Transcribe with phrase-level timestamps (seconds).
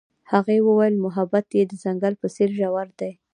[0.31, 3.11] هغې وویل محبت یې د ځنګل په څېر ژور دی.